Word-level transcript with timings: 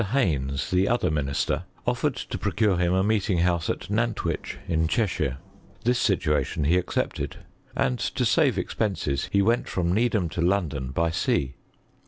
Haynes, 0.03 0.71
the 0.71 0.87
other 0.87 1.11
minister, 1.11 1.65
offered 1.85 2.15
to 2.15 2.39
pro 2.39 2.51
cure 2.51 2.77
him 2.79 2.91
a 2.91 3.03
meeting 3.03 3.37
house 3.37 3.69
at 3.69 3.87
Nantwich 3.87 4.57
in 4.67 4.87
Cheshire. 4.87 5.37
This 5.83 5.99
situation 5.99 6.63
he 6.63 6.75
accepted, 6.75 7.37
and, 7.75 7.99
to 7.99 8.25
save 8.25 8.57
expenses, 8.57 9.29
he 9.31 9.43
went 9.43 9.69
from 9.69 9.93
Needham 9.93 10.27
to 10.29 10.41
London 10.41 10.89
by 10.89 11.11
sea. 11.11 11.53